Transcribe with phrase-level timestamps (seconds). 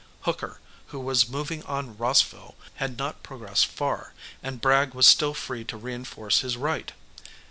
[0.21, 5.63] Hooker, who was moving on Rossville, had not progressed far, and Bragg was still free
[5.65, 6.91] to reinforce his right.